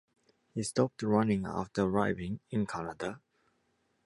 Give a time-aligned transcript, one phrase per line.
[0.55, 3.21] He stopped running after arriving in Canada.